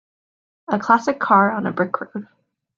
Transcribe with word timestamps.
A 0.67 0.79
classic 0.79 1.19
car 1.19 1.51
on 1.51 1.67
a 1.67 1.71
brick 1.71 2.01
road 2.01 2.27